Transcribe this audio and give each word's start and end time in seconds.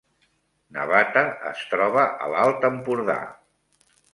Navata 0.77 1.21
es 1.51 1.61
troba 1.73 2.07
a 2.27 2.31
l’Alt 2.33 2.67
Empordà 2.71 3.19